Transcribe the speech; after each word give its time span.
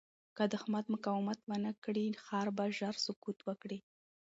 که 0.35 0.43
دښمن 0.53 0.85
مقاومت 0.93 1.39
ونه 1.43 1.71
کړي، 1.83 2.05
ښار 2.25 2.47
به 2.57 2.65
ژر 2.77 2.95
سقوط 3.05 3.39
وکړي. 3.47 3.79